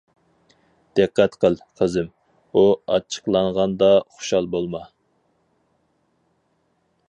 [0.99, 2.07] دىققەت قىل، قىزىم،
[2.55, 2.63] ئۇ
[2.95, 4.85] ئاچچىقلانغاندا، خۇشال بولما.